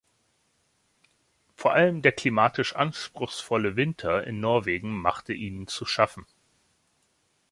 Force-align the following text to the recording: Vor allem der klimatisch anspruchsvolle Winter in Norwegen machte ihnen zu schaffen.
Vor 1.55 1.73
allem 1.73 2.01
der 2.01 2.11
klimatisch 2.11 2.75
anspruchsvolle 2.75 3.75
Winter 3.75 4.23
in 4.23 4.39
Norwegen 4.39 4.99
machte 4.99 5.33
ihnen 5.33 5.67
zu 5.67 5.85
schaffen. 5.85 6.25